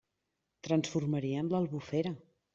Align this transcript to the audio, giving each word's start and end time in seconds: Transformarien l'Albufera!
Transformarien 0.67 1.53
l'Albufera! 1.53 2.17